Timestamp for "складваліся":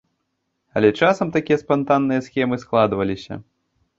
2.65-3.33